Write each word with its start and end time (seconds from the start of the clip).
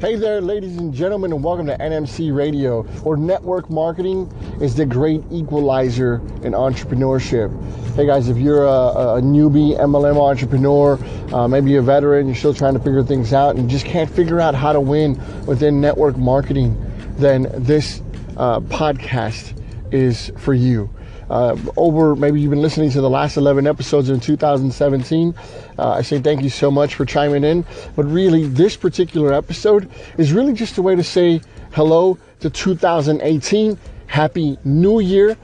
Hey 0.00 0.14
there, 0.14 0.40
ladies 0.40 0.76
and 0.76 0.94
gentlemen, 0.94 1.32
and 1.32 1.42
welcome 1.42 1.66
to 1.66 1.76
NMC 1.76 2.32
Radio, 2.32 2.84
where 3.02 3.16
network 3.16 3.68
marketing 3.68 4.32
is 4.60 4.76
the 4.76 4.86
great 4.86 5.24
equalizer 5.32 6.20
in 6.44 6.52
entrepreneurship. 6.52 7.50
Hey 7.96 8.06
guys, 8.06 8.28
if 8.28 8.36
you're 8.36 8.62
a, 8.62 9.16
a 9.16 9.20
newbie 9.20 9.76
MLM 9.76 10.16
entrepreneur, 10.16 11.00
uh, 11.34 11.48
maybe 11.48 11.74
a 11.74 11.82
veteran, 11.82 12.28
you're 12.28 12.36
still 12.36 12.54
trying 12.54 12.74
to 12.74 12.78
figure 12.78 13.02
things 13.02 13.32
out 13.32 13.56
and 13.56 13.68
just 13.68 13.86
can't 13.86 14.08
figure 14.08 14.38
out 14.38 14.54
how 14.54 14.72
to 14.72 14.80
win 14.80 15.20
within 15.46 15.80
network 15.80 16.16
marketing, 16.16 16.80
then 17.16 17.48
this 17.54 18.00
uh, 18.36 18.60
podcast 18.60 19.60
is 19.92 20.30
for 20.36 20.54
you 20.54 20.88
uh, 21.30 21.56
over 21.76 22.16
maybe 22.16 22.40
you've 22.40 22.50
been 22.50 22.62
listening 22.62 22.90
to 22.90 23.00
the 23.00 23.10
last 23.10 23.36
11 23.36 23.66
episodes 23.66 24.08
in 24.08 24.18
2017 24.18 25.34
uh, 25.78 25.90
i 25.90 26.02
say 26.02 26.18
thank 26.18 26.42
you 26.42 26.48
so 26.48 26.70
much 26.70 26.94
for 26.94 27.04
chiming 27.04 27.44
in. 27.44 27.64
But 27.96 28.04
really 28.04 28.46
this 28.46 28.76
particular 28.76 29.32
episode 29.32 29.90
is 30.16 30.32
really 30.32 30.52
just 30.52 30.78
a 30.78 30.82
way 30.82 30.94
to 30.94 31.02
say 31.02 31.40
hello 31.72 32.18
to 32.40 32.50
2018 32.50 33.78
happy 34.06 34.58
new 34.64 35.00
year. 35.00 35.36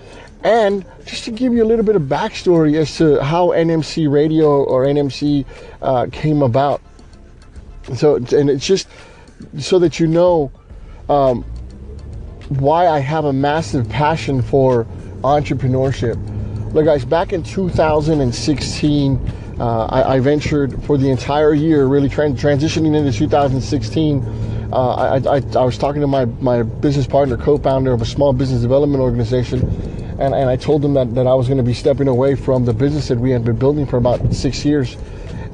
And 0.43 0.85
just 1.07 1.25
to 1.25 1.31
give 1.31 1.55
you 1.55 1.65
a 1.65 1.67
little 1.67 1.85
bit 1.85 1.97
of 1.97 2.03
backstory 2.03 2.77
as 2.77 2.97
to 2.99 3.23
how 3.23 3.49
nmc 3.49 4.11
radio 4.11 4.65
or 4.65 4.85
nmc 4.85 5.45
uh, 5.81 6.07
came 6.13 6.43
about. 6.43 6.83
So 7.95 8.17
and 8.17 8.51
it's 8.51 8.67
just 8.67 8.89
so 9.59 9.79
that 9.79 10.01
you 10.01 10.07
know 10.07 10.51
um, 11.09 11.43
why 12.49 12.87
i 12.89 12.99
have 12.99 13.25
a 13.25 13.33
massive 13.33 13.89
passion 13.89 14.43
for 14.43 14.87
entrepreneurship. 15.25 16.15
Look, 16.73 16.85
guys, 16.85 17.05
back 17.05 17.33
in 17.33 17.43
2016, 17.43 19.33
uh, 19.59 19.87
I, 19.87 20.15
I, 20.15 20.21
ventured 20.21 20.83
for 20.85 20.99
the 20.99 21.09
entire 21.11 21.55
year, 21.55 21.87
really 21.87 22.09
transitioning 22.09 22.97
into 22.97 23.13
2016. 23.13 24.23
Uh, 24.73 24.77
I, 24.77 25.17
I, 25.17 25.37
I, 25.37 25.65
was 25.65 25.79
talking 25.79 26.01
to 26.01 26.09
my, 26.09 26.25
my 26.25 26.63
business 26.63 27.07
partner, 27.07 27.37
co 27.37 27.59
founder 27.59 27.93
of 27.93 28.03
a 28.03 28.05
small 28.05 28.33
business 28.33 28.63
development 28.63 29.01
organization, 29.01 29.61
and, 30.19 30.35
and 30.35 30.51
I 30.51 30.57
told 30.57 30.85
him 30.85 30.95
that, 30.95 31.15
that 31.15 31.29
I 31.29 31.35
was 31.35 31.47
going 31.47 31.59
to 31.59 31.65
be 31.65 31.75
stepping 31.75 32.09
away 32.09 32.35
from 32.35 32.65
the 32.65 32.75
business 32.75 33.09
that 33.09 33.19
we 33.19 33.31
had 33.31 33.45
been 33.45 33.57
building 33.57 33.87
for 33.87 33.97
about 33.97 34.35
six 34.35 34.65
years. 34.65 34.97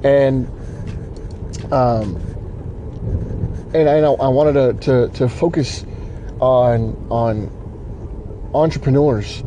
And 0.03 0.49
um, 1.71 2.17
and 3.75 3.89
I, 3.89 3.99
I 3.99 4.29
wanted 4.29 4.55
to, 4.55 5.09
to, 5.09 5.19
to 5.19 5.29
focus 5.29 5.85
on 6.41 6.97
on 7.11 7.51
entrepreneurs 8.55 9.45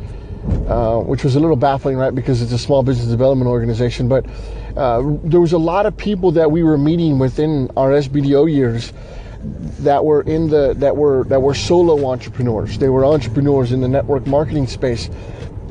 uh, 0.67 0.99
which 0.99 1.23
was 1.23 1.35
a 1.35 1.39
little 1.39 1.55
baffling, 1.55 1.97
right? 1.97 2.13
Because 2.13 2.41
it's 2.41 2.51
a 2.51 2.57
small 2.57 2.83
business 2.83 3.07
development 3.07 3.49
organization. 3.49 4.07
But 4.07 4.25
uh, 4.75 5.17
there 5.23 5.39
was 5.39 5.53
a 5.53 5.57
lot 5.57 5.85
of 5.85 5.95
people 5.95 6.31
that 6.31 6.51
we 6.51 6.63
were 6.63 6.77
meeting 6.77 7.19
within 7.19 7.69
our 7.77 7.91
SBDO 7.91 8.51
years 8.51 8.93
that 9.79 10.03
were 10.03 10.21
in 10.21 10.49
the 10.49 10.73
that 10.77 10.95
were 10.95 11.25
that 11.25 11.41
were 11.41 11.53
solo 11.53 12.09
entrepreneurs. 12.09 12.77
They 12.77 12.89
were 12.89 13.05
entrepreneurs 13.05 13.71
in 13.71 13.81
the 13.81 13.87
network 13.87 14.25
marketing 14.25 14.67
space. 14.67 15.09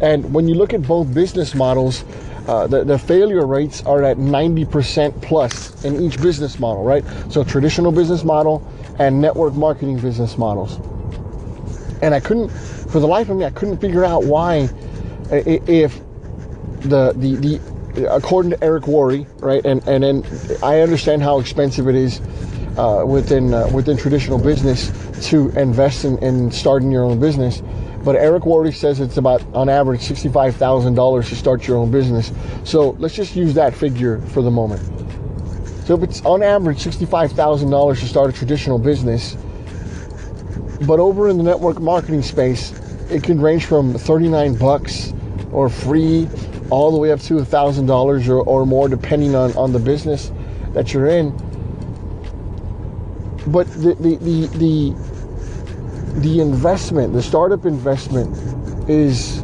And 0.00 0.34
when 0.34 0.48
you 0.48 0.55
look 0.55 0.75
at 0.75 0.83
both 0.83 1.12
business 1.15 1.55
models, 1.55 2.05
uh, 2.48 2.67
the, 2.67 2.84
the 2.84 2.98
failure 2.98 3.47
rates 3.47 3.83
are 3.84 4.03
at 4.03 4.17
90% 4.17 5.23
plus 5.23 5.84
in 5.84 6.03
each 6.03 6.20
business 6.20 6.59
model, 6.59 6.83
right? 6.83 7.05
So 7.31 7.45
traditional 7.45 7.93
business 7.93 8.25
model 8.25 8.69
and 8.98 9.20
network 9.20 9.55
marketing 9.55 10.00
business 10.00 10.37
models. 10.37 10.81
And 12.03 12.14
I 12.14 12.20
couldn't 12.20 12.48
for 12.50 13.00
the 13.00 13.06
life 13.06 13.31
of 13.31 13.36
me, 13.36 13.45
I 13.45 13.50
couldn't 13.50 13.78
figure 13.78 14.05
out 14.05 14.25
why, 14.25 14.69
if 15.31 15.98
the 16.81 17.12
the 17.17 17.36
the 17.36 17.61
according 18.12 18.50
to 18.50 18.62
Eric 18.62 18.84
Worre, 18.84 19.25
right, 19.41 19.64
and 19.64 19.86
and 19.86 20.03
then 20.03 20.25
I 20.62 20.81
understand 20.81 21.22
how 21.22 21.39
expensive 21.39 21.89
it 21.89 21.94
is 21.94 22.20
uh, 22.77 23.05
within 23.06 23.55
uh, 23.55 23.69
within 23.72 23.97
traditional 23.97 24.39
business 24.39 24.91
to 25.28 25.50
invest 25.50 26.05
in, 26.05 26.19
in 26.19 26.50
starting 26.50 26.91
your 26.91 27.04
own 27.04 27.21
business. 27.21 27.62
But 28.05 28.16
Eric 28.16 28.43
Worre 28.43 28.75
says 28.75 28.99
it's 28.99 29.16
about 29.16 29.44
on 29.55 29.69
average 29.69 30.00
sixty-five 30.00 30.56
thousand 30.56 30.94
dollars 30.94 31.28
to 31.28 31.37
start 31.37 31.69
your 31.69 31.76
own 31.76 31.93
business. 31.93 32.32
So 32.65 32.91
let's 32.99 33.15
just 33.15 33.37
use 33.37 33.55
that 33.55 33.75
figure 33.76 34.21
for 34.28 34.43
the 34.43 34.50
moment. 34.50 34.82
So 35.87 35.94
if 35.94 36.03
it's 36.03 36.21
on 36.25 36.43
average 36.43 36.81
sixty-five 36.81 37.31
thousand 37.32 37.71
dollars 37.71 38.00
to 38.00 38.06
start 38.06 38.28
a 38.28 38.32
traditional 38.32 38.81
business, 38.81 39.37
but 40.87 41.00
over 41.00 41.28
in 41.28 41.37
the 41.37 41.43
network 41.43 41.81
marketing 41.81 42.22
space, 42.22 42.72
it 43.10 43.22
can 43.22 43.41
range 43.41 43.66
from 43.66 43.94
39 43.94 44.56
bucks 44.56 45.12
or 45.53 45.69
free 45.69 46.28
all 46.70 46.91
the 46.91 46.97
way 46.97 47.12
up 47.12 47.20
to 47.20 47.34
$1,000 47.34 48.28
or, 48.28 48.41
or 48.41 48.66
more, 48.66 48.88
depending 48.88 49.34
on, 49.34 49.54
on 49.56 49.72
the 49.72 49.78
business 49.78 50.32
that 50.72 50.93
you're 50.93 51.09
in. 51.09 51.31
But 53.47 53.66
the, 53.72 53.94
the, 53.94 54.16
the, 54.16 54.47
the, 54.56 56.20
the 56.20 56.41
investment, 56.41 57.12
the 57.12 57.22
startup 57.22 57.66
investment, 57.66 58.34
is 58.88 59.43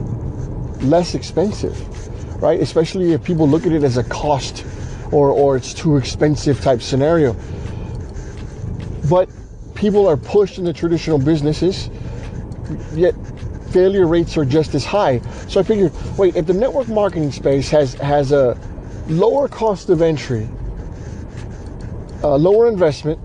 less 0.80 1.14
expensive, 1.14 2.42
right? 2.42 2.60
Especially 2.60 3.12
if 3.12 3.22
people 3.22 3.48
look 3.48 3.66
at 3.66 3.72
it 3.72 3.84
as 3.84 3.96
a 3.96 4.04
cost 4.04 4.64
or, 5.12 5.30
or 5.30 5.56
it's 5.56 5.74
too 5.74 5.96
expensive 5.96 6.60
type 6.60 6.80
scenario. 6.80 7.36
But 9.10 9.28
people 9.78 10.08
are 10.08 10.16
pushed 10.16 10.58
into 10.58 10.72
traditional 10.72 11.18
businesses, 11.18 11.88
yet 12.94 13.14
failure 13.70 14.06
rates 14.06 14.36
are 14.36 14.44
just 14.44 14.74
as 14.74 14.84
high. 14.84 15.20
So 15.46 15.60
I 15.60 15.62
figured, 15.62 15.92
wait, 16.18 16.36
if 16.36 16.46
the 16.46 16.54
network 16.54 16.88
marketing 16.88 17.30
space 17.32 17.70
has 17.70 17.94
has 17.94 18.32
a 18.32 18.58
lower 19.08 19.48
cost 19.48 19.88
of 19.88 20.02
entry, 20.02 20.48
uh, 22.22 22.36
lower 22.36 22.68
investment, 22.68 23.18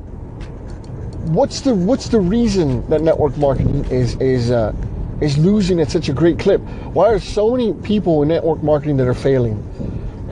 what's 1.34 1.62
the 1.62 1.74
what's 1.74 2.10
the 2.10 2.20
reason 2.20 2.88
that 2.90 3.02
network 3.02 3.36
marketing 3.38 3.86
is 3.86 4.16
is 4.18 4.52
uh, 4.52 4.74
is 5.22 5.38
losing 5.38 5.80
at 5.80 5.90
such 5.90 6.08
a 6.08 6.14
great 6.14 6.38
clip? 6.38 6.62
Why 6.94 7.10
are 7.10 7.20
so 7.20 7.52
many 7.52 7.74
people 7.74 8.22
in 8.22 8.30
network 8.30 8.62
marketing 8.62 8.98
that 8.98 9.08
are 9.08 9.14
failing? 9.16 9.58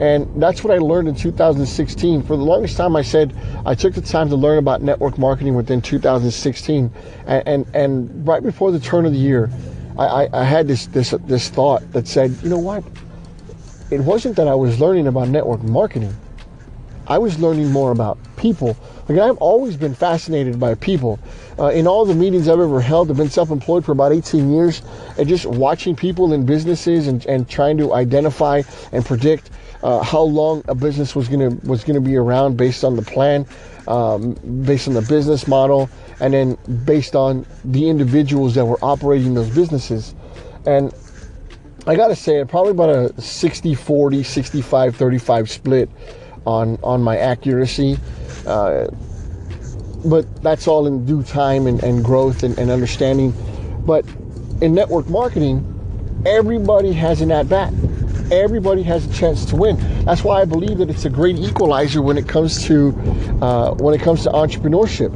And 0.02 0.42
that's 0.42 0.64
what 0.64 0.74
I 0.74 0.78
learned 0.78 1.06
in 1.06 1.14
2016. 1.14 2.24
For 2.24 2.36
the 2.36 2.42
longest 2.42 2.76
time, 2.76 2.96
I 2.96 3.02
said 3.02 3.36
I 3.64 3.76
took 3.76 3.94
the 3.94 4.00
time 4.00 4.28
to 4.30 4.34
learn 4.34 4.58
about 4.58 4.82
network 4.82 5.16
marketing 5.16 5.54
within 5.54 5.80
2016. 5.80 6.90
And, 7.26 7.48
and, 7.48 7.66
and 7.72 8.26
right 8.26 8.42
before 8.42 8.72
the 8.72 8.80
turn 8.80 9.06
of 9.06 9.12
the 9.12 9.18
year, 9.18 9.48
I, 9.96 10.24
I, 10.24 10.40
I 10.40 10.42
had 10.42 10.66
this, 10.66 10.86
this, 10.86 11.14
this 11.26 11.50
thought 11.50 11.88
that 11.92 12.08
said, 12.08 12.36
you 12.42 12.48
know 12.48 12.58
what? 12.58 12.82
It 13.92 14.00
wasn't 14.00 14.34
that 14.34 14.48
I 14.48 14.56
was 14.56 14.80
learning 14.80 15.06
about 15.06 15.28
network 15.28 15.62
marketing. 15.62 16.12
I 17.06 17.18
was 17.18 17.38
learning 17.38 17.70
more 17.70 17.92
about 17.92 18.18
people. 18.42 18.76
Like 19.08 19.18
I've 19.18 19.38
always 19.38 19.76
been 19.76 19.94
fascinated 19.94 20.58
by 20.58 20.74
people. 20.74 21.18
Uh, 21.58 21.68
in 21.68 21.86
all 21.86 22.04
the 22.04 22.14
meetings 22.14 22.48
I've 22.48 22.60
ever 22.60 22.80
held, 22.80 23.10
I've 23.10 23.16
been 23.16 23.30
self-employed 23.30 23.84
for 23.84 23.92
about 23.92 24.12
18 24.12 24.52
years, 24.52 24.82
and 25.16 25.28
just 25.28 25.46
watching 25.46 25.94
people 25.94 26.32
in 26.32 26.44
businesses 26.44 27.06
and, 27.06 27.24
and 27.26 27.48
trying 27.48 27.78
to 27.78 27.94
identify 27.94 28.62
and 28.90 29.06
predict 29.06 29.50
uh, 29.82 30.02
how 30.02 30.22
long 30.22 30.62
a 30.68 30.74
business 30.74 31.14
was 31.14 31.28
gonna 31.28 31.50
was 31.64 31.84
gonna 31.84 32.00
be 32.00 32.16
around 32.16 32.56
based 32.56 32.84
on 32.84 32.96
the 32.96 33.02
plan, 33.02 33.46
um, 33.86 34.34
based 34.64 34.88
on 34.88 34.94
the 34.94 35.02
business 35.02 35.46
model, 35.46 35.88
and 36.20 36.34
then 36.34 36.58
based 36.84 37.14
on 37.14 37.46
the 37.64 37.88
individuals 37.88 38.54
that 38.54 38.64
were 38.64 38.78
operating 38.82 39.34
those 39.34 39.50
businesses. 39.50 40.14
And 40.66 40.92
I 41.86 41.96
gotta 41.96 42.16
say, 42.16 42.44
probably 42.44 42.72
about 42.72 42.90
a 42.90 43.20
60 43.20 43.74
40, 43.74 44.22
65 44.22 44.96
35 44.96 45.50
split 45.50 45.90
on, 46.46 46.78
on 46.82 47.02
my 47.02 47.16
accuracy. 47.18 47.98
Uh, 48.46 48.88
but 50.04 50.42
that's 50.42 50.66
all 50.66 50.86
in 50.86 51.06
due 51.06 51.22
time 51.22 51.66
and, 51.66 51.82
and 51.82 52.04
growth 52.04 52.42
and, 52.42 52.58
and 52.58 52.70
understanding. 52.70 53.32
But 53.86 54.04
in 54.60 54.74
network 54.74 55.08
marketing, 55.08 55.68
everybody 56.26 56.92
has 56.92 57.20
an 57.20 57.30
at 57.30 57.48
bat 57.48 57.72
everybody 58.32 58.82
has 58.82 59.06
a 59.06 59.12
chance 59.12 59.44
to 59.44 59.56
win. 59.56 59.76
That's 60.04 60.24
why 60.24 60.40
I 60.40 60.44
believe 60.46 60.78
that 60.78 60.88
it's 60.88 61.04
a 61.04 61.10
great 61.10 61.36
equalizer 61.36 62.00
when 62.00 62.16
it 62.16 62.26
comes 62.26 62.64
to 62.66 62.88
uh, 63.42 63.74
when 63.74 63.94
it 63.94 64.00
comes 64.00 64.22
to 64.22 64.30
entrepreneurship 64.30 65.12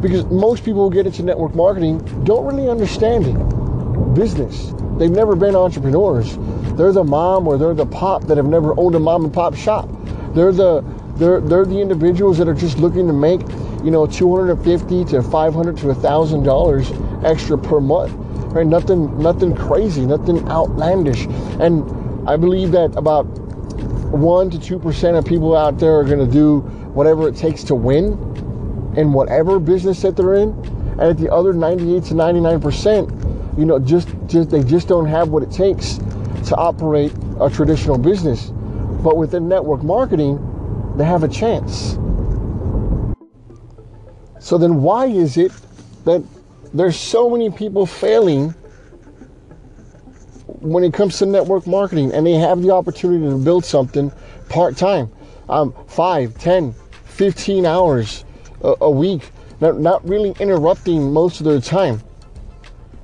because 0.00 0.24
most 0.26 0.64
people 0.64 0.88
who 0.88 0.94
get 0.94 1.06
into 1.06 1.22
network 1.22 1.54
marketing 1.54 1.98
don't 2.24 2.44
really 2.46 2.68
understand 2.68 3.26
it. 3.26 4.14
Business. 4.14 4.72
They've 4.98 5.10
never 5.10 5.36
been 5.36 5.54
entrepreneurs. 5.54 6.36
They're 6.76 6.92
the 6.92 7.04
mom 7.04 7.48
or 7.48 7.58
they're 7.58 7.74
the 7.74 7.86
pop 7.86 8.24
that 8.24 8.36
have 8.36 8.46
never 8.46 8.78
owned 8.78 8.94
a 8.94 9.00
mom 9.00 9.24
and 9.24 9.32
pop 9.32 9.54
shop. 9.54 9.88
They're 10.34 10.52
the 10.52 10.82
they're 11.16 11.40
they're 11.40 11.64
the 11.64 11.80
individuals 11.80 12.38
that 12.38 12.48
are 12.48 12.54
just 12.54 12.78
looking 12.78 13.06
to 13.06 13.12
make, 13.12 13.40
you 13.84 13.90
know, 13.90 14.06
250 14.06 15.04
to 15.06 15.22
500 15.22 15.76
to 15.78 15.86
1000 15.88 16.42
dollars 16.42 16.92
extra 17.24 17.58
per 17.58 17.80
month. 17.80 18.12
Right? 18.54 18.66
Nothing 18.66 19.18
nothing 19.18 19.54
crazy, 19.54 20.06
nothing 20.06 20.48
outlandish. 20.48 21.26
And 21.60 22.28
I 22.28 22.36
believe 22.36 22.72
that 22.72 22.96
about 22.96 23.24
1 24.10 24.50
to 24.50 24.58
2% 24.58 25.18
of 25.18 25.24
people 25.24 25.56
out 25.56 25.78
there 25.78 25.94
are 25.98 26.04
going 26.04 26.18
to 26.18 26.30
do 26.30 26.60
whatever 26.94 27.28
it 27.28 27.36
takes 27.36 27.62
to 27.64 27.74
win 27.74 28.18
in 28.96 29.12
whatever 29.12 29.60
business 29.60 30.02
that 30.02 30.16
they're 30.16 30.34
in, 30.34 30.50
and 30.92 31.02
at 31.02 31.18
the 31.18 31.32
other 31.32 31.52
98 31.52 32.04
to 32.04 32.14
99 32.14 32.60
percent, 32.60 33.10
you 33.56 33.64
know, 33.64 33.78
just 33.78 34.08
just 34.26 34.50
they 34.50 34.62
just 34.62 34.88
don't 34.88 35.06
have 35.06 35.28
what 35.28 35.42
it 35.42 35.50
takes 35.50 35.98
to 36.46 36.56
operate 36.56 37.12
a 37.40 37.48
traditional 37.50 37.98
business. 37.98 38.52
But 39.02 39.16
within 39.16 39.48
network 39.48 39.82
marketing, 39.82 40.38
they 40.96 41.04
have 41.04 41.22
a 41.22 41.28
chance. 41.28 41.98
So 44.40 44.58
then 44.58 44.82
why 44.82 45.06
is 45.06 45.36
it 45.36 45.52
that 46.04 46.22
there's 46.72 46.96
so 46.96 47.30
many 47.30 47.50
people 47.50 47.86
failing 47.86 48.54
when 50.60 50.84
it 50.84 50.92
comes 50.92 51.18
to 51.18 51.26
network 51.26 51.66
marketing 51.66 52.12
and 52.12 52.26
they 52.26 52.34
have 52.34 52.62
the 52.62 52.70
opportunity 52.70 53.24
to 53.24 53.38
build 53.38 53.64
something 53.64 54.12
part-time 54.48 55.10
um, 55.48 55.74
5 55.88 56.38
10 56.38 56.74
15 57.04 57.66
hours 57.66 58.24
a, 58.62 58.74
a 58.82 58.90
week 58.90 59.30
not, 59.60 59.80
not 59.80 60.06
really 60.06 60.34
interrupting 60.38 61.12
most 61.12 61.40
of 61.40 61.46
their 61.46 61.60
time 61.60 62.00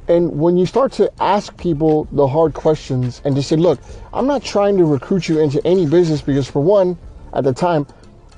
and 0.09 0.31
when 0.39 0.57
you 0.57 0.67
start 0.67 0.93
to 0.93 1.11
ask 1.23 1.57
people 1.57 2.07
the 2.13 2.27
hard 2.27 2.55
questions 2.55 3.21
and 3.25 3.35
just 3.35 3.49
say 3.49 3.57
look 3.57 3.81
i'm 4.13 4.27
not 4.27 4.43
trying 4.43 4.77
to 4.77 4.85
recruit 4.85 5.29
you 5.29 5.41
into 5.41 5.65
any 5.67 5.87
business 5.87 6.21
because 6.21 6.49
for 6.49 6.63
one 6.63 6.97
at 7.35 7.45
the 7.45 7.53
time 7.53 7.87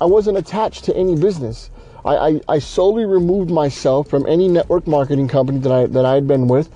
i 0.00 0.05
wasn't 0.05 0.37
attached 0.37 0.85
to 0.85 0.97
any 0.97 1.15
business 1.15 1.70
I, 2.05 2.17
I, 2.17 2.41
I 2.49 2.59
solely 2.59 3.05
removed 3.05 3.50
myself 3.50 4.09
from 4.09 4.26
any 4.26 4.49
network 4.49 4.87
marketing 4.87 5.29
company 5.29 5.59
that 5.61 5.73
I 5.73 5.87
that 5.87 6.05
I 6.05 6.15
had 6.15 6.26
been 6.26 6.49
with, 6.49 6.69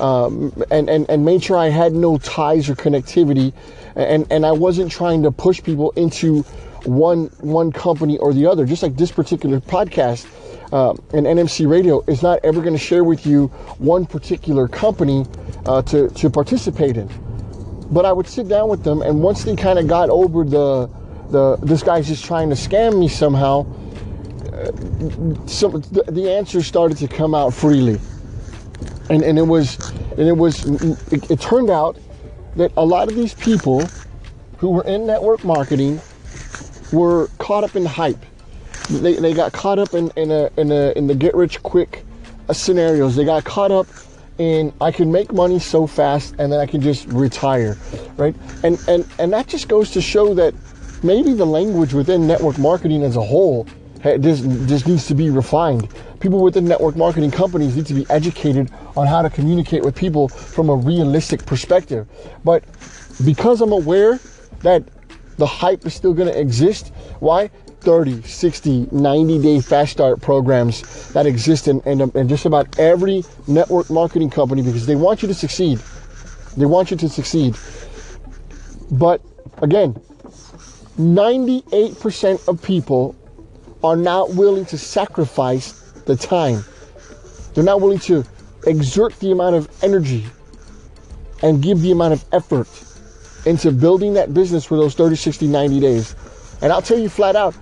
um, 0.00 0.52
and, 0.70 0.88
and 0.90 1.08
and 1.08 1.24
made 1.24 1.42
sure 1.42 1.56
I 1.56 1.68
had 1.68 1.92
no 1.92 2.18
ties 2.18 2.68
or 2.68 2.74
connectivity, 2.74 3.52
and 3.94 4.26
and 4.30 4.44
I 4.44 4.52
wasn't 4.52 4.90
trying 4.90 5.22
to 5.22 5.30
push 5.30 5.62
people 5.62 5.92
into 5.92 6.42
one 6.84 7.26
one 7.40 7.72
company 7.72 8.18
or 8.18 8.34
the 8.34 8.46
other. 8.46 8.66
Just 8.66 8.82
like 8.82 8.96
this 8.96 9.12
particular 9.12 9.60
podcast, 9.60 10.26
uh, 10.74 10.90
and 11.12 11.24
NMC 11.24 11.70
Radio 11.70 12.02
is 12.08 12.20
not 12.20 12.40
ever 12.42 12.60
going 12.60 12.74
to 12.74 12.78
share 12.78 13.04
with 13.04 13.24
you 13.24 13.46
one 13.78 14.04
particular 14.04 14.66
company 14.66 15.24
uh, 15.66 15.80
to 15.82 16.08
to 16.08 16.28
participate 16.28 16.96
in. 16.96 17.08
But 17.92 18.04
I 18.04 18.12
would 18.12 18.26
sit 18.26 18.48
down 18.48 18.68
with 18.68 18.82
them, 18.82 19.00
and 19.00 19.22
once 19.22 19.44
they 19.44 19.54
kind 19.54 19.78
of 19.78 19.86
got 19.86 20.10
over 20.10 20.44
the 20.44 20.90
the 21.30 21.56
this 21.62 21.84
guy's 21.84 22.08
just 22.08 22.24
trying 22.24 22.48
to 22.50 22.56
scam 22.56 22.98
me 22.98 23.06
somehow 23.06 23.64
some 25.46 25.80
the, 25.92 26.04
the 26.08 26.28
answers 26.28 26.66
started 26.66 26.98
to 26.98 27.06
come 27.06 27.36
out 27.36 27.54
freely, 27.54 28.00
and 29.10 29.22
and 29.22 29.38
it 29.38 29.46
was 29.46 29.78
and 30.18 30.26
it 30.26 30.36
was 30.36 30.64
it, 31.12 31.30
it 31.30 31.40
turned 31.40 31.70
out 31.70 31.98
that 32.56 32.72
a 32.76 32.84
lot 32.84 33.08
of 33.08 33.14
these 33.14 33.34
people 33.34 33.86
who 34.58 34.70
were 34.70 34.84
in 34.84 35.06
network 35.06 35.44
marketing 35.44 36.00
were 36.92 37.28
caught 37.38 37.62
up 37.62 37.76
in 37.76 37.84
hype. 37.84 38.24
They, 38.90 39.14
they 39.14 39.32
got 39.32 39.52
caught 39.52 39.78
up 39.78 39.94
in, 39.94 40.10
in, 40.16 40.30
a, 40.30 40.50
in, 40.56 40.70
a, 40.70 40.92
in 40.92 41.06
the 41.06 41.14
get 41.14 41.34
rich 41.34 41.62
quick 41.62 42.04
uh, 42.48 42.52
scenarios. 42.52 43.16
They 43.16 43.24
got 43.24 43.44
caught 43.44 43.70
up 43.70 43.86
in 44.38 44.72
I 44.80 44.90
can 44.90 45.12
make 45.12 45.32
money 45.32 45.58
so 45.58 45.86
fast 45.86 46.34
and 46.38 46.52
then 46.52 46.58
I 46.60 46.66
can 46.66 46.80
just 46.80 47.06
retire, 47.06 47.78
right? 48.16 48.34
And 48.64 48.82
and 48.88 49.06
and 49.20 49.32
that 49.32 49.46
just 49.46 49.68
goes 49.68 49.92
to 49.92 50.00
show 50.00 50.34
that 50.34 50.54
maybe 51.04 51.34
the 51.34 51.44
language 51.44 51.94
within 51.94 52.26
network 52.26 52.58
marketing 52.58 53.04
as 53.04 53.16
a 53.16 53.22
whole 53.22 53.66
this, 54.04 54.42
this 54.44 54.86
needs 54.86 55.06
to 55.06 55.14
be 55.14 55.30
refined. 55.30 55.88
People 56.20 56.42
within 56.42 56.66
network 56.66 56.96
marketing 56.96 57.30
companies 57.30 57.76
need 57.76 57.86
to 57.86 57.94
be 57.94 58.06
educated 58.10 58.70
on 58.96 59.06
how 59.06 59.22
to 59.22 59.30
communicate 59.30 59.82
with 59.82 59.94
people 59.94 60.28
from 60.28 60.68
a 60.68 60.74
realistic 60.74 61.44
perspective. 61.46 62.06
But 62.44 62.64
because 63.24 63.62
I'm 63.62 63.72
aware 63.72 64.20
that 64.60 64.84
the 65.38 65.46
hype 65.46 65.86
is 65.86 65.94
still 65.94 66.12
going 66.12 66.28
to 66.28 66.38
exist, 66.38 66.92
why? 67.20 67.50
30, 67.84 68.22
60, 68.22 68.88
90 68.90 69.38
day 69.42 69.60
fast 69.60 69.92
start 69.92 70.20
programs 70.20 71.12
that 71.12 71.26
exist 71.26 71.68
in, 71.68 71.80
in, 71.82 72.00
in 72.14 72.28
just 72.28 72.46
about 72.46 72.78
every 72.78 73.22
network 73.46 73.90
marketing 73.90 74.30
company 74.30 74.62
because 74.62 74.86
they 74.86 74.96
want 74.96 75.22
you 75.22 75.28
to 75.28 75.34
succeed. 75.34 75.78
They 76.56 76.66
want 76.66 76.90
you 76.90 76.96
to 76.96 77.08
succeed. 77.08 77.56
But 78.90 79.20
again, 79.58 79.94
98% 80.98 82.48
of 82.48 82.62
people 82.62 83.14
are 83.82 83.96
not 83.96 84.34
willing 84.34 84.64
to 84.66 84.78
sacrifice 84.78 85.72
the 86.06 86.16
time. 86.16 86.64
They're 87.52 87.64
not 87.64 87.80
willing 87.80 87.98
to 88.00 88.24
exert 88.66 89.18
the 89.18 89.30
amount 89.30 89.56
of 89.56 89.84
energy 89.84 90.24
and 91.42 91.62
give 91.62 91.82
the 91.82 91.92
amount 91.92 92.14
of 92.14 92.24
effort 92.32 92.68
into 93.44 93.70
building 93.70 94.14
that 94.14 94.32
business 94.32 94.64
for 94.64 94.76
those 94.76 94.94
30, 94.94 95.16
60, 95.16 95.46
90 95.46 95.80
days. 95.80 96.16
And 96.62 96.72
I'll 96.72 96.82
tell 96.82 96.98
you 96.98 97.08
flat 97.08 97.36
out, 97.36 97.54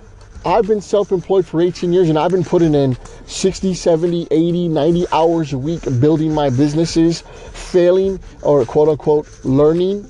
I've 0.45 0.67
been 0.67 0.81
self 0.81 1.11
employed 1.11 1.45
for 1.45 1.61
18 1.61 1.93
years 1.93 2.09
and 2.09 2.19
I've 2.19 2.31
been 2.31 2.43
putting 2.43 2.75
in 2.75 2.97
60, 3.27 3.73
70, 3.73 4.27
80, 4.29 4.67
90 4.67 5.05
hours 5.11 5.53
a 5.53 5.57
week 5.57 5.81
building 6.01 6.33
my 6.33 6.49
businesses, 6.49 7.21
failing 7.21 8.19
or 8.41 8.65
quote 8.65 8.89
unquote 8.89 9.27
learning 9.45 10.05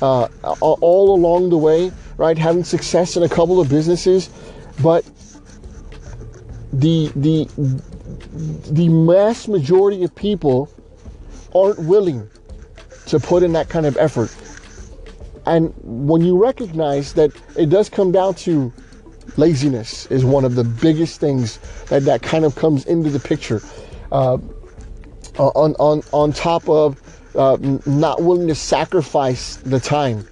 uh, 0.00 0.28
all 0.60 1.14
along 1.14 1.50
the 1.50 1.58
way, 1.58 1.90
right? 2.16 2.38
Having 2.38 2.64
success 2.64 3.16
in 3.16 3.24
a 3.24 3.28
couple 3.28 3.60
of 3.60 3.68
businesses. 3.68 4.30
But 4.82 5.04
the 6.72 7.10
the 7.16 7.48
the 8.70 8.88
mass 8.88 9.48
majority 9.48 10.04
of 10.04 10.14
people 10.14 10.68
aren't 11.54 11.78
willing 11.80 12.28
to 13.06 13.18
put 13.18 13.42
in 13.42 13.52
that 13.52 13.68
kind 13.68 13.86
of 13.86 13.96
effort. 13.96 14.34
And 15.46 15.74
when 15.82 16.22
you 16.22 16.40
recognize 16.42 17.12
that 17.14 17.30
it 17.56 17.70
does 17.70 17.88
come 17.88 18.12
down 18.12 18.34
to 18.36 18.72
laziness 19.36 20.06
is 20.06 20.24
one 20.24 20.44
of 20.44 20.54
the 20.54 20.64
biggest 20.64 21.20
things 21.20 21.58
that, 21.86 22.02
that 22.04 22.22
kind 22.22 22.44
of 22.44 22.54
comes 22.54 22.84
into 22.86 23.10
the 23.10 23.20
picture. 23.20 23.60
Uh, 24.12 24.38
on, 25.38 25.74
on, 25.74 26.02
on 26.12 26.32
top 26.32 26.68
of 26.68 27.00
uh, 27.36 27.56
not 27.86 28.22
willing 28.22 28.46
to 28.48 28.54
sacrifice 28.54 29.56
the 29.56 29.80
time 29.80 30.26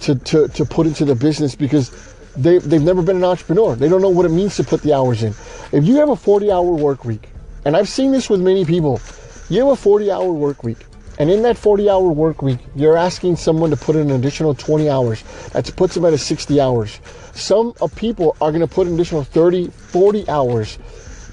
to, 0.00 0.14
to, 0.16 0.48
to 0.48 0.64
put 0.64 0.86
into 0.86 1.04
the 1.04 1.14
business 1.14 1.54
because 1.54 2.14
they, 2.36 2.58
they've 2.58 2.82
never 2.82 3.02
been 3.02 3.16
an 3.16 3.24
entrepreneur. 3.24 3.74
They 3.74 3.88
don't 3.88 4.02
know 4.02 4.10
what 4.10 4.26
it 4.26 4.30
means 4.30 4.56
to 4.56 4.64
put 4.64 4.82
the 4.82 4.92
hours 4.92 5.22
in. 5.22 5.34
If 5.72 5.84
you 5.84 5.96
have 5.96 6.10
a 6.10 6.16
40 6.16 6.50
hour 6.50 6.70
work 6.72 7.04
week, 7.04 7.28
and 7.64 7.76
I've 7.76 7.88
seen 7.88 8.12
this 8.12 8.30
with 8.30 8.40
many 8.40 8.64
people, 8.64 9.00
you 9.48 9.60
have 9.60 9.72
a 9.72 9.76
40 9.76 10.10
hour 10.10 10.30
work 10.32 10.62
week, 10.62 10.78
and 11.20 11.30
in 11.30 11.42
that 11.42 11.56
40 11.56 11.88
hour 11.88 12.08
work 12.08 12.42
week, 12.42 12.58
you're 12.74 12.96
asking 12.96 13.36
someone 13.36 13.70
to 13.70 13.76
put 13.76 13.94
in 13.94 14.10
an 14.10 14.16
additional 14.16 14.54
20 14.54 14.90
hours. 14.90 15.22
That 15.52 15.70
puts 15.76 15.94
them 15.94 16.04
at 16.04 16.12
a 16.12 16.18
60 16.18 16.60
hours. 16.60 17.00
Some 17.34 17.74
uh, 17.80 17.86
people 17.94 18.36
are 18.40 18.50
going 18.50 18.66
to 18.66 18.66
put 18.66 18.88
an 18.88 18.94
additional 18.94 19.22
30, 19.22 19.68
40 19.68 20.28
hours 20.28 20.78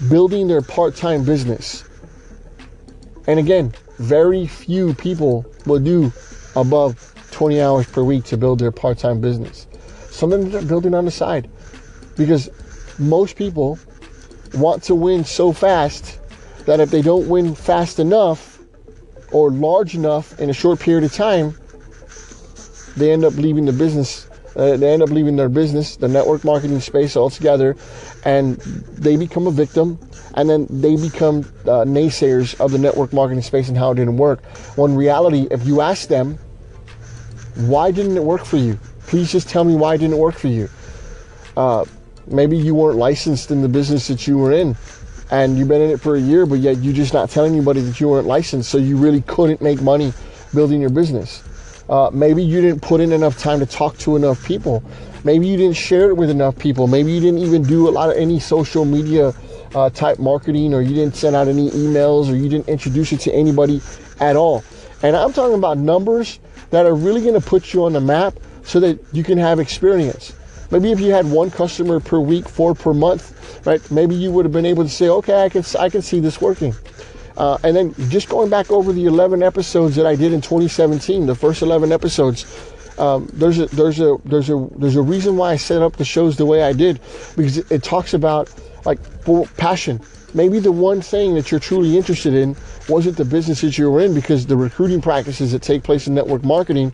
building 0.10 0.48
their 0.48 0.62
part 0.62 0.96
time 0.96 1.24
business. 1.24 1.84
And 3.26 3.40
again, 3.40 3.74
very 3.98 4.46
few 4.46 4.94
people 4.94 5.44
will 5.66 5.80
do 5.80 6.12
above 6.56 7.16
20 7.32 7.60
hours 7.62 7.88
per 7.88 8.04
week 8.04 8.26
to 8.26 8.38
build 8.38 8.60
their 8.60 8.72
part 8.72 9.00
time 9.00 9.20
business 9.20 9.68
something 10.18 10.50
they're 10.50 10.62
building 10.64 10.94
on 10.94 11.06
the 11.06 11.12
side. 11.12 11.50
Because 12.18 12.50
most 13.00 13.36
people 13.36 13.80
want 14.56 14.84
to 14.84 14.96
win 14.96 15.24
so 15.24 15.54
fast 15.54 16.20
that 16.66 16.80
if 16.80 16.90
they 16.90 17.02
don't 17.02 17.30
win 17.30 17.56
fast 17.56 18.00
enough 18.00 18.57
or 19.32 19.52
large 19.52 19.96
enough 19.96 20.40
in 20.40 20.50
a 20.50 20.54
short 20.54 20.80
period 20.80 21.04
of 21.04 21.14
time, 21.14 21.56
they 22.96 23.12
end 23.12 23.24
up 23.24 23.34
leaving 23.36 23.66
the 23.66 23.74
business. 23.74 24.28
Uh, 24.56 24.76
they 24.76 24.92
end 24.92 25.04
up 25.04 25.10
leaving 25.10 25.36
their 25.36 25.50
business, 25.50 25.98
the 25.98 26.08
network 26.08 26.44
marketing 26.44 26.80
space 26.80 27.16
altogether, 27.16 27.76
and 28.26 28.58
they 28.58 29.16
become 29.16 29.46
a 29.46 29.52
victim. 29.52 30.00
And 30.34 30.50
then 30.50 30.68
they 30.70 30.96
become 30.96 31.40
uh, 31.64 31.86
naysayers 31.86 32.60
of 32.60 32.72
the 32.72 32.78
network 32.78 33.14
marketing 33.14 33.44
space 33.44 33.70
and 33.70 33.78
how 33.78 33.92
it 33.92 33.96
didn't 33.96 34.18
work. 34.18 34.44
When 34.76 34.96
reality, 34.96 35.48
if 35.52 35.66
you 35.66 35.82
ask 35.82 36.08
them, 36.08 36.38
why 37.56 37.92
didn't 37.92 38.18
it 38.18 38.24
work 38.24 38.46
for 38.46 38.58
you? 38.58 38.80
Please 39.08 39.32
just 39.32 39.50
tell 39.50 39.64
me 39.64 39.76
why 39.76 39.96
it 39.96 40.00
didn't 40.00 40.18
work 40.18 40.36
for 40.36 40.48
you. 40.48 40.70
Uh, 41.56 41.86
maybe 42.28 42.58
you 42.58 42.76
weren't 42.76 42.98
licensed 42.98 43.52
in 43.52 43.62
the 43.62 43.70
business 43.70 44.08
that 44.08 44.28
you 44.28 44.38
were 44.38 44.52
in 44.52 44.76
and 45.30 45.58
you've 45.58 45.68
been 45.68 45.82
in 45.82 45.90
it 45.90 46.00
for 46.00 46.16
a 46.16 46.20
year, 46.20 46.46
but 46.46 46.60
yet 46.60 46.78
you're 46.78 46.94
just 46.94 47.14
not 47.14 47.30
telling 47.30 47.54
anybody 47.54 47.82
that 47.82 48.00
you 48.00 48.08
weren't 48.08 48.28
licensed, 48.28 48.70
so 48.70 48.78
you 48.78 48.98
really 48.98 49.22
couldn't 49.22 49.62
make 49.62 49.82
money 49.82 50.14
building 50.54 50.80
your 50.82 50.90
business. 50.90 51.44
Uh, 51.90 52.10
maybe 52.12 52.44
you 52.44 52.62
didn't 52.62 52.82
put 52.82 53.00
in 53.00 53.12
enough 53.12 53.38
time 53.38 53.60
to 53.60 53.66
talk 53.66 53.98
to 53.98 54.16
enough 54.16 54.44
people. 54.46 54.84
Maybe 55.24 55.48
you 55.48 55.58
didn't 55.58 55.78
share 55.78 56.10
it 56.10 56.18
with 56.18 56.30
enough 56.30 56.58
people. 56.58 56.88
Maybe 56.88 57.12
you 57.12 57.20
didn't 57.20 57.40
even 57.40 57.64
do 57.64 57.88
a 57.88 57.92
lot 57.92 58.10
of 58.10 58.18
any 58.18 58.40
social 58.40 58.86
media 58.86 59.34
uh, 59.76 59.90
type 59.90 60.20
marketing, 60.20 60.74
or 60.74 60.82
you 60.82 60.94
didn't 60.94 61.16
send 61.16 61.36
out 61.36 61.48
any 61.48 61.70
emails, 61.72 62.32
or 62.32 62.36
you 62.36 62.50
didn't 62.50 62.68
introduce 62.68 63.12
it 63.12 63.20
to 63.22 63.32
anybody 63.34 63.82
at 64.20 64.36
all. 64.36 64.64
And 65.04 65.16
I'm 65.16 65.34
talking 65.34 65.58
about 65.58 65.78
numbers 65.78 66.40
that 66.72 66.86
are 66.86 66.96
really 66.96 67.22
going 67.22 67.40
to 67.40 67.46
put 67.46 67.74
you 67.74 67.86
on 67.86 67.94
the 67.94 68.02
map 68.02 68.36
so 68.64 68.80
that 68.82 69.00
you 69.14 69.24
can 69.24 69.38
have 69.38 69.60
experience. 69.60 70.34
Maybe 70.72 70.92
if 70.92 71.00
you 71.00 71.12
had 71.12 71.26
one 71.26 71.50
customer 71.50 72.00
per 72.00 72.20
week, 72.20 72.48
four 72.50 72.76
per 72.76 72.94
month, 72.94 73.66
right? 73.66 73.82
Maybe 73.92 74.16
you 74.16 74.32
would 74.32 74.46
have 74.46 74.52
been 74.52 74.66
able 74.66 74.84
to 74.84 74.90
say, 74.90 75.10
okay, 75.10 75.44
I 75.44 75.50
can 75.50 75.64
I 75.80 75.90
can 75.90 76.02
see 76.02 76.20
this 76.20 76.42
working. 76.42 76.76
Uh, 77.38 77.58
and 77.64 77.76
then 77.76 77.94
just 78.10 78.30
going 78.30 78.50
back 78.50 78.72
over 78.72 78.92
the 78.92 79.06
11 79.06 79.44
episodes 79.44 79.96
that 79.96 80.08
I 80.08 80.16
did 80.16 80.34
in 80.34 80.42
2017, 80.42 81.28
the 81.28 81.36
first 81.36 81.62
11 81.62 81.92
episodes, 81.92 82.46
um, 82.98 83.30
there's 83.32 83.60
a 83.60 83.68
there's 83.68 84.00
a 84.00 84.18
there's 84.26 84.50
a 84.50 84.68
there's 84.78 84.96
a 84.96 85.02
reason 85.02 85.38
why 85.38 85.52
I 85.52 85.56
set 85.56 85.84
up 85.84 85.96
the 85.98 86.06
shows 86.06 86.36
the 86.36 86.48
way 86.48 86.64
I 86.64 86.74
did 86.74 87.00
because 87.36 87.60
it, 87.60 87.72
it 87.72 87.84
talks 87.84 88.14
about 88.14 88.52
like 88.86 89.00
passion. 89.58 90.02
Maybe 90.34 90.60
the 90.60 90.72
one 90.72 91.02
thing 91.02 91.36
that 91.36 91.52
you're 91.52 91.60
truly 91.60 91.96
interested 91.96 92.34
in 92.34 92.56
wasn't 92.90 93.18
the 93.18 93.26
business 93.26 93.62
that 93.62 93.78
you 93.78 93.90
were 93.90 94.02
in 94.02 94.14
because 94.14 94.46
the 94.46 94.58
recruiting 94.58 95.02
practices 95.02 95.52
that 95.52 95.62
take 95.62 95.84
place 95.84 96.08
in 96.08 96.16
network 96.16 96.44
marketing 96.44 96.92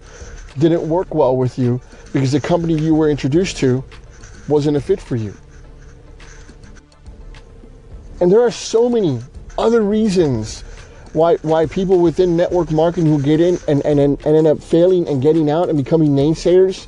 didn't 0.59 0.87
work 0.87 1.13
well 1.13 1.35
with 1.35 1.57
you 1.57 1.81
because 2.11 2.31
the 2.31 2.41
company 2.41 2.75
you 2.75 2.95
were 2.95 3.09
introduced 3.09 3.57
to 3.57 3.83
wasn't 4.47 4.77
a 4.77 4.81
fit 4.81 4.99
for 4.99 5.15
you. 5.15 5.35
And 8.21 8.31
there 8.31 8.41
are 8.41 8.51
so 8.51 8.89
many 8.89 9.21
other 9.57 9.81
reasons 9.81 10.61
why 11.13 11.35
why 11.37 11.65
people 11.67 11.99
within 11.99 12.35
network 12.35 12.71
marketing 12.71 13.05
who 13.05 13.21
get 13.21 13.39
in 13.39 13.57
and, 13.67 13.85
and, 13.85 13.99
and 13.99 14.25
end 14.25 14.47
up 14.47 14.61
failing 14.61 15.07
and 15.07 15.21
getting 15.21 15.49
out 15.49 15.69
and 15.69 15.77
becoming 15.77 16.15
naysayers 16.15 16.87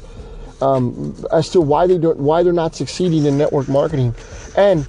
um, 0.62 1.16
as 1.32 1.50
to 1.50 1.62
why 1.62 1.88
they 1.88 1.98
don't 1.98 2.18
why 2.20 2.44
they're 2.44 2.54
not 2.54 2.76
succeeding 2.76 3.26
in 3.26 3.38
network 3.38 3.68
marketing. 3.68 4.16
And 4.58 4.88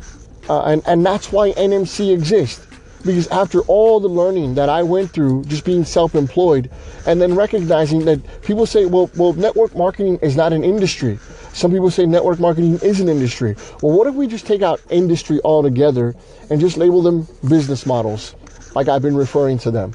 uh, 0.49 0.63
and, 0.63 0.83
and 0.87 1.05
that's 1.05 1.33
why 1.33 1.53
NMC 1.53 2.15
exists. 2.15 2.66
Because 3.07 3.29
after 3.29 3.61
all 3.63 4.01
the 4.01 4.09
learning 4.09 4.57
that 4.57 4.69
I 4.69 4.83
went 4.83 5.13
through 5.13 5.45
just 5.45 5.65
being 5.65 5.85
self-employed 5.85 6.69
and 7.07 7.23
then 7.23 7.37
recognizing 7.37 8.05
that 8.07 8.43
people 8.43 8.67
say, 8.67 8.85
well, 8.85 9.09
well, 9.17 9.33
network 9.33 9.77
marketing 9.77 10.19
is 10.23 10.37
not 10.37 10.53
an 10.53 10.65
industry. 10.65 11.19
Some 11.53 11.71
people 11.71 11.91
say 11.91 12.05
network 12.05 12.41
marketing 12.41 12.81
is 12.83 13.01
an 13.01 13.09
industry. 13.09 13.55
Well, 13.81 13.97
what 13.97 14.09
if 14.09 14.15
we 14.15 14.27
just 14.27 14.47
take 14.47 14.63
out 14.63 14.81
industry 14.91 15.41
altogether 15.45 16.17
and 16.51 16.61
just 16.61 16.77
label 16.77 17.01
them 17.01 17.29
business 17.49 17.87
models, 17.87 18.35
like 18.75 18.89
I've 18.89 19.03
been 19.03 19.17
referring 19.17 19.59
to 19.61 19.71
them? 19.71 19.95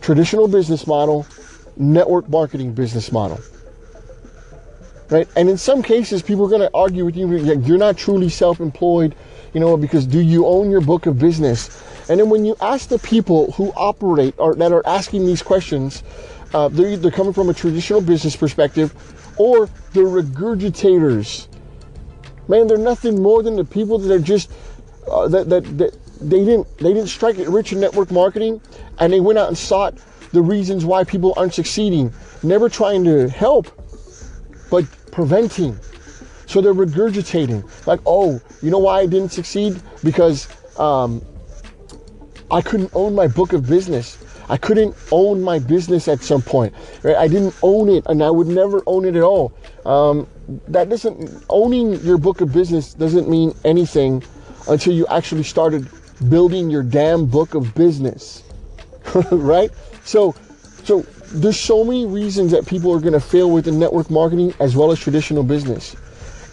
Traditional 0.00 0.48
business 0.48 0.86
model, 0.86 1.26
network 1.76 2.28
marketing 2.28 2.72
business 2.72 3.12
model. 3.12 3.38
Right? 5.10 5.28
And 5.36 5.48
in 5.48 5.56
some 5.56 5.82
cases, 5.82 6.22
people 6.22 6.44
are 6.44 6.50
going 6.50 6.60
to 6.60 6.70
argue 6.74 7.04
with 7.04 7.16
you, 7.16 7.32
you're 7.36 7.78
not 7.78 7.96
truly 7.96 8.28
self 8.28 8.60
employed 8.60 9.14
you 9.52 9.60
know, 9.60 9.76
because 9.76 10.06
do 10.06 10.20
you 10.20 10.46
own 10.46 10.70
your 10.70 10.80
book 10.80 11.06
of 11.06 11.18
business? 11.18 11.82
And 12.08 12.20
then 12.20 12.30
when 12.30 12.44
you 12.44 12.56
ask 12.60 12.88
the 12.88 12.98
people 12.98 13.52
who 13.52 13.72
operate 13.76 14.34
or 14.38 14.54
that 14.54 14.72
are 14.72 14.86
asking 14.86 15.26
these 15.26 15.42
questions, 15.42 16.02
uh, 16.54 16.68
they're 16.68 16.90
either 16.90 17.10
coming 17.10 17.32
from 17.32 17.50
a 17.50 17.54
traditional 17.54 18.00
business 18.00 18.36
perspective 18.36 18.94
or 19.36 19.68
they're 19.92 20.04
regurgitators. 20.04 21.48
Man, 22.48 22.66
they're 22.66 22.78
nothing 22.78 23.22
more 23.22 23.42
than 23.42 23.56
the 23.56 23.64
people 23.64 23.98
that 23.98 24.12
are 24.12 24.18
just 24.18 24.50
uh, 25.10 25.28
that, 25.28 25.48
that 25.48 25.78
that 25.78 25.98
they 26.20 26.44
didn't 26.44 26.78
they 26.78 26.92
didn't 26.92 27.08
strike 27.08 27.38
it 27.38 27.48
rich 27.48 27.72
in 27.72 27.80
network 27.80 28.10
marketing, 28.10 28.60
and 28.98 29.12
they 29.12 29.20
went 29.20 29.38
out 29.38 29.48
and 29.48 29.56
sought 29.56 29.94
the 30.32 30.42
reasons 30.42 30.84
why 30.84 31.04
people 31.04 31.34
aren't 31.36 31.54
succeeding, 31.54 32.12
never 32.42 32.68
trying 32.68 33.04
to 33.04 33.28
help, 33.28 33.66
but 34.70 34.84
preventing. 35.10 35.78
So 36.48 36.62
they're 36.62 36.72
regurgitating, 36.72 37.86
like, 37.86 38.00
oh, 38.06 38.40
you 38.62 38.70
know 38.70 38.78
why 38.78 39.00
I 39.00 39.06
didn't 39.06 39.32
succeed? 39.32 39.80
Because 40.02 40.48
um, 40.78 41.22
I 42.50 42.62
couldn't 42.62 42.90
own 42.94 43.14
my 43.14 43.28
book 43.28 43.52
of 43.52 43.68
business. 43.68 44.16
I 44.48 44.56
couldn't 44.56 44.96
own 45.12 45.42
my 45.42 45.58
business 45.58 46.08
at 46.08 46.22
some 46.22 46.40
point. 46.40 46.74
Right? 47.02 47.16
I 47.16 47.28
didn't 47.28 47.54
own 47.62 47.90
it, 47.90 48.04
and 48.06 48.24
I 48.24 48.30
would 48.30 48.46
never 48.46 48.82
own 48.86 49.04
it 49.04 49.14
at 49.14 49.22
all. 49.22 49.52
Um, 49.84 50.26
that 50.68 50.88
doesn't 50.88 51.44
owning 51.50 52.00
your 52.00 52.16
book 52.16 52.40
of 52.40 52.50
business 52.50 52.94
doesn't 52.94 53.28
mean 53.28 53.54
anything 53.66 54.24
until 54.68 54.94
you 54.94 55.06
actually 55.08 55.42
started 55.42 55.86
building 56.30 56.70
your 56.70 56.82
damn 56.82 57.26
book 57.26 57.54
of 57.54 57.74
business, 57.74 58.42
right? 59.32 59.70
So, 60.04 60.34
so 60.84 61.02
there's 61.26 61.60
so 61.60 61.84
many 61.84 62.06
reasons 62.06 62.52
that 62.52 62.66
people 62.66 62.90
are 62.94 63.00
going 63.00 63.12
to 63.12 63.20
fail 63.20 63.50
with 63.50 63.66
the 63.66 63.72
network 63.72 64.10
marketing 64.10 64.54
as 64.60 64.74
well 64.74 64.90
as 64.90 64.98
traditional 64.98 65.42
business. 65.42 65.94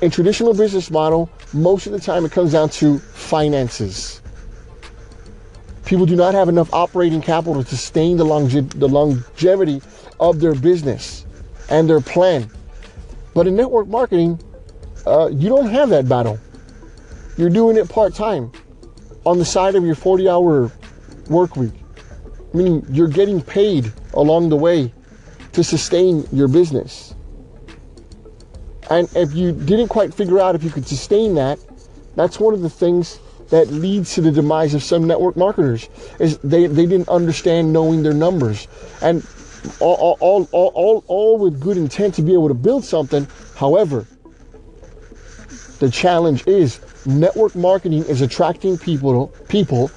In 0.01 0.11
traditional 0.11 0.53
business 0.53 0.91
model, 0.91 1.29
most 1.53 1.87
of 1.87 1.93
the 1.93 1.99
time 1.99 2.25
it 2.25 2.31
comes 2.31 2.51
down 2.51 2.69
to 2.69 2.99
finances. 2.99 4.21
People 5.85 6.05
do 6.05 6.17
not 6.17 6.33
have 6.33 6.49
enough 6.49 6.73
operating 6.73 7.21
capital 7.21 7.63
to 7.63 7.69
sustain 7.69 8.17
the, 8.17 8.25
longe- 8.25 8.69
the 8.71 8.89
longevity 8.89 9.81
of 10.19 10.41
their 10.41 10.53
business 10.53 11.25
and 11.69 11.89
their 11.89 12.01
plan. 12.01 12.49
But 13.33 13.47
in 13.47 13.55
network 13.55 13.87
marketing, 13.87 14.41
uh, 15.07 15.27
you 15.27 15.47
don't 15.47 15.69
have 15.69 15.89
that 15.89 16.09
battle. 16.09 16.39
You're 17.37 17.49
doing 17.49 17.77
it 17.77 17.87
part 17.87 18.13
time 18.13 18.51
on 19.25 19.39
the 19.39 19.45
side 19.45 19.75
of 19.75 19.85
your 19.85 19.95
40 19.95 20.27
hour 20.27 20.71
work 21.29 21.55
week, 21.55 21.73
meaning 22.53 22.85
you're 22.89 23.07
getting 23.07 23.41
paid 23.41 23.93
along 24.13 24.49
the 24.49 24.57
way 24.57 24.93
to 25.53 25.63
sustain 25.63 26.27
your 26.33 26.49
business. 26.49 27.14
And 28.89 29.09
if 29.15 29.33
you 29.33 29.51
didn't 29.51 29.87
quite 29.87 30.13
figure 30.13 30.39
out 30.39 30.55
if 30.55 30.63
you 30.63 30.69
could 30.69 30.87
sustain 30.87 31.35
that, 31.35 31.59
that's 32.15 32.39
one 32.39 32.53
of 32.53 32.61
the 32.61 32.69
things 32.69 33.19
that 33.49 33.67
leads 33.67 34.15
to 34.15 34.21
the 34.21 34.31
demise 34.31 34.73
of 34.73 34.83
some 34.83 35.05
network 35.05 35.35
marketers 35.35 35.89
is 36.19 36.37
they, 36.39 36.67
they 36.67 36.85
didn't 36.85 37.09
understand 37.09 37.71
knowing 37.71 38.03
their 38.03 38.13
numbers. 38.13 38.67
And 39.01 39.25
all, 39.79 40.17
all, 40.19 40.47
all, 40.51 40.71
all, 40.73 41.03
all 41.07 41.37
with 41.37 41.59
good 41.59 41.77
intent 41.77 42.15
to 42.15 42.21
be 42.21 42.33
able 42.33 42.47
to 42.47 42.53
build 42.53 42.83
something. 42.83 43.27
However, 43.55 44.07
the 45.79 45.89
challenge 45.89 46.47
is 46.47 46.79
network 47.05 47.55
marketing 47.55 48.03
is 48.05 48.21
attracting 48.21 48.77
people 48.77 49.27
people 49.47 49.91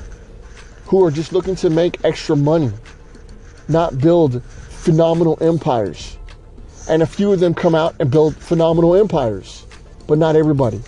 who 0.86 1.04
are 1.04 1.10
just 1.10 1.32
looking 1.32 1.54
to 1.54 1.70
make 1.70 2.02
extra 2.04 2.34
money, 2.34 2.70
not 3.68 3.98
build 3.98 4.42
phenomenal 4.42 5.38
empires 5.40 6.18
and 6.88 7.02
a 7.02 7.06
few 7.06 7.32
of 7.32 7.40
them 7.40 7.54
come 7.54 7.74
out 7.74 7.94
and 8.00 8.10
build 8.10 8.36
phenomenal 8.36 8.94
empires, 8.94 9.66
but 10.06 10.18
not 10.18 10.36
everybody. 10.36 10.80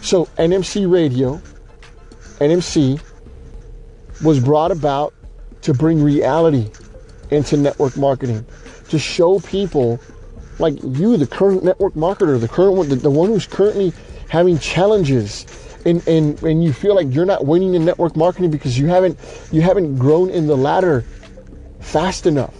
So 0.00 0.26
NMC 0.36 0.90
Radio, 0.90 1.40
NMC, 2.40 3.00
was 4.22 4.40
brought 4.40 4.70
about 4.70 5.14
to 5.62 5.72
bring 5.72 6.02
reality 6.02 6.70
into 7.30 7.56
network 7.56 7.96
marketing, 7.96 8.44
to 8.88 8.98
show 8.98 9.38
people 9.40 10.00
like 10.58 10.74
you, 10.82 11.16
the 11.16 11.26
current 11.26 11.64
network 11.64 11.94
marketer, 11.94 12.38
the 12.40 12.48
current 12.48 12.76
one, 12.76 12.88
the, 12.88 12.96
the 12.96 13.10
one 13.10 13.28
who's 13.28 13.46
currently 13.46 13.92
having 14.28 14.58
challenges 14.58 15.46
and, 15.84 16.06
and, 16.06 16.42
and 16.42 16.62
you 16.62 16.72
feel 16.72 16.94
like 16.94 17.06
you're 17.10 17.26
not 17.26 17.46
winning 17.46 17.74
in 17.74 17.84
network 17.84 18.16
marketing 18.16 18.50
because 18.50 18.78
you 18.78 18.86
haven't 18.86 19.18
you 19.50 19.60
haven't 19.60 19.96
grown 19.96 20.30
in 20.30 20.46
the 20.46 20.56
ladder 20.56 21.04
fast 21.80 22.26
enough 22.26 22.54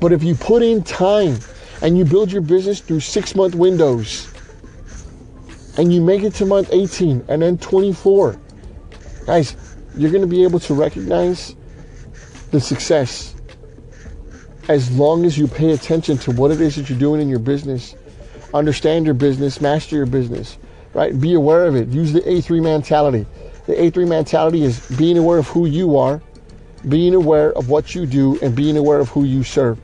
but 0.00 0.12
if 0.12 0.22
you 0.22 0.34
put 0.34 0.62
in 0.62 0.82
time 0.82 1.38
and 1.82 1.98
you 1.98 2.04
build 2.04 2.30
your 2.30 2.42
business 2.42 2.80
through 2.80 3.00
six 3.00 3.34
month 3.34 3.54
windows 3.54 4.32
and 5.76 5.92
you 5.92 6.00
make 6.00 6.22
it 6.22 6.34
to 6.34 6.46
month 6.46 6.68
18 6.72 7.24
and 7.28 7.42
then 7.42 7.58
24, 7.58 8.40
guys, 9.26 9.56
you're 9.96 10.10
going 10.10 10.22
to 10.22 10.28
be 10.28 10.44
able 10.44 10.60
to 10.60 10.74
recognize 10.74 11.56
the 12.50 12.60
success 12.60 13.34
as 14.68 14.90
long 14.96 15.24
as 15.24 15.36
you 15.36 15.48
pay 15.48 15.72
attention 15.72 16.16
to 16.18 16.30
what 16.30 16.50
it 16.50 16.60
is 16.60 16.76
that 16.76 16.88
you're 16.88 16.98
doing 16.98 17.20
in 17.20 17.28
your 17.28 17.38
business. 17.38 17.94
Understand 18.54 19.04
your 19.04 19.14
business, 19.14 19.60
master 19.60 19.96
your 19.96 20.06
business, 20.06 20.58
right? 20.94 21.18
Be 21.18 21.34
aware 21.34 21.66
of 21.66 21.74
it. 21.74 21.88
Use 21.88 22.12
the 22.12 22.20
A3 22.20 22.62
mentality. 22.62 23.26
The 23.66 23.74
A3 23.74 24.08
mentality 24.08 24.62
is 24.62 24.86
being 24.96 25.18
aware 25.18 25.38
of 25.38 25.48
who 25.48 25.66
you 25.66 25.96
are, 25.96 26.22
being 26.88 27.14
aware 27.14 27.52
of 27.52 27.68
what 27.68 27.94
you 27.94 28.06
do, 28.06 28.38
and 28.40 28.54
being 28.54 28.76
aware 28.76 28.98
of 28.98 29.08
who 29.08 29.24
you 29.24 29.42
serve 29.42 29.78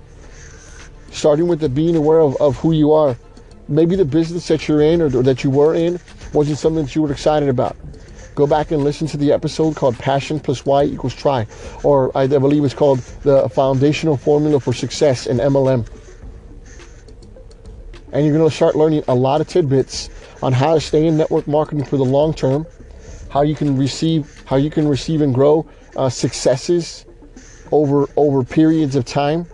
starting 1.15 1.47
with 1.47 1.61
the 1.61 1.69
being 1.69 1.97
aware 1.97 2.21
of, 2.21 2.37
of 2.41 2.57
who 2.59 2.73
you 2.73 2.93
are. 2.93 3.17
Maybe 3.69 3.97
the 3.97 4.05
business 4.05 4.49
that 4.49 4.69
you're 4.69 4.83
in 4.83 5.01
or, 5.01 5.07
or 5.07 5.23
that 5.23 5.45
you 5.45 5.51
were 5.51 5.75
in 5.75 5.99
wasn't 6.33 6.59
something 6.59 6.85
that 6.85 6.95
you 6.95 7.03
were 7.03 7.13
excited 7.13 7.49
about. 7.49 7.77
Go 8.35 8.47
back 8.49 8.73
and 8.73 8.83
listen 8.83 9.07
to 9.09 9.17
the 9.17 9.33
episode 9.33 9.77
called 9.77 9.97
Passion 9.97 10.41
plus 10.41 10.67
Y 10.67 10.85
equals 10.85 11.15
Try, 11.15 11.47
or 11.85 12.17
I 12.19 12.27
believe 12.27 12.65
it's 12.65 12.75
called 12.75 12.99
the 13.23 13.49
Foundational 13.49 14.17
Formula 14.17 14.59
for 14.59 14.73
Success 14.73 15.27
in 15.27 15.39
MLM. 15.39 15.87
And 18.13 18.27
you're 18.27 18.37
going 18.37 18.49
to 18.49 18.55
start 18.55 18.75
learning 18.75 19.05
a 19.07 19.15
lot 19.15 19.41
of 19.41 19.47
tidbits 19.47 20.11
on 20.43 20.53
how 20.53 20.75
to 20.75 20.81
stay 20.81 21.07
in 21.07 21.17
network 21.17 21.47
marketing 21.47 21.85
for 21.85 21.97
the 21.97 22.05
long 22.05 22.35
term, 22.35 22.67
how 23.31 23.43
you 23.43 23.55
can 23.55 23.77
receive, 23.77 24.43
how 24.47 24.57
you 24.57 24.71
can 24.71 24.89
receive 24.89 25.21
and 25.21 25.33
grow 25.33 25.67
uh, 25.97 26.09
successes 26.09 27.07
over 27.71 28.09
over 28.17 28.45
periods 28.45 28.95
of 28.95 29.05
time 29.05 29.47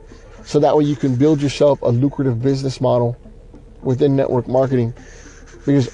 so 0.50 0.59
that 0.59 0.76
way 0.76 0.83
you 0.83 0.97
can 0.97 1.14
build 1.14 1.40
yourself 1.40 1.80
a 1.83 1.90
lucrative 1.90 2.42
business 2.42 2.80
model 2.80 3.16
within 3.83 4.16
network 4.16 4.49
marketing. 4.49 4.92
Because 5.64 5.88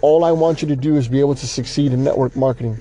all 0.00 0.24
I 0.24 0.32
want 0.32 0.60
you 0.60 0.66
to 0.66 0.74
do 0.74 0.96
is 0.96 1.06
be 1.06 1.20
able 1.20 1.36
to 1.36 1.46
succeed 1.46 1.92
in 1.92 2.02
network 2.02 2.34
marketing. 2.34 2.80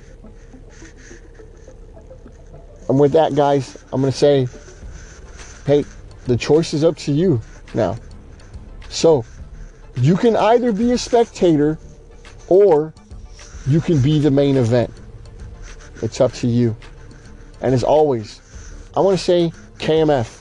And 2.90 3.00
with 3.00 3.12
that, 3.12 3.36
guys, 3.36 3.78
I'm 3.94 4.02
going 4.02 4.12
to 4.12 4.18
say, 4.18 4.48
hey, 5.68 5.86
the 6.26 6.36
choice 6.36 6.74
is 6.74 6.84
up 6.84 6.98
to 6.98 7.12
you 7.12 7.40
now. 7.76 7.98
So 8.90 9.24
you 9.98 10.18
can 10.18 10.36
either 10.36 10.72
be 10.72 10.92
a 10.94 10.98
spectator 10.98 11.78
or 12.48 12.96
you 13.68 13.80
can 13.80 14.02
be 14.02 14.18
the 14.18 14.32
main 14.32 14.58
event. 14.58 14.92
It's 16.02 16.20
up 16.20 16.34
to 16.34 16.48
you. 16.48 16.76
And 17.62 17.76
as 17.76 17.84
always, 17.84 18.42
I 18.98 19.02
want 19.02 19.20
to 19.20 19.24
say 19.24 19.54
KMF 19.78 20.41